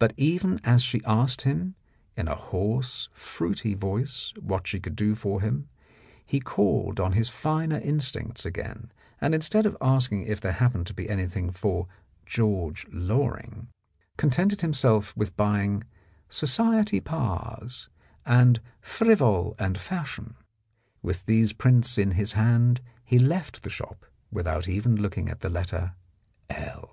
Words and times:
But, 0.00 0.14
even 0.16 0.58
as 0.64 0.82
she 0.82 1.00
asked 1.06 1.42
him 1.42 1.76
in 2.16 2.26
a 2.26 2.34
hoarse, 2.34 3.08
fruity 3.12 3.74
voice 3.74 4.32
what 4.40 4.66
she 4.66 4.80
could 4.80 4.96
do 4.96 5.14
for 5.14 5.40
him, 5.40 5.68
he 6.26 6.40
called 6.40 6.98
on 6.98 7.12
his 7.12 7.28
finer 7.28 7.78
instincts 7.78 8.44
again, 8.44 8.90
and 9.20 9.32
instead 9.32 9.66
of 9.66 9.76
asking 9.80 10.22
if 10.24 10.40
there 10.40 10.50
happened 10.50 10.88
to 10.88 10.92
be 10.92 11.08
anything 11.08 11.52
for 11.52 11.86
George 12.26 12.84
Loring, 12.88 13.68
contented 14.16 14.60
himself 14.60 15.16
with 15.16 15.36
buying 15.36 15.84
"Society 16.28 16.98
Pars" 16.98 17.88
and 18.26 18.60
"Frivol 18.80 19.54
and 19.56 19.78
Fashion." 19.78 20.34
With 21.00 21.24
these 21.26 21.52
prints 21.52 21.96
in 21.96 22.10
his 22.10 22.32
hand, 22.32 22.80
he 23.04 23.20
left 23.20 23.62
the 23.62 23.70
shop 23.70 24.04
without 24.32 24.66
even 24.66 24.96
looking 24.96 25.28
at 25.28 25.44
letter 25.48 25.94
L. 26.48 26.90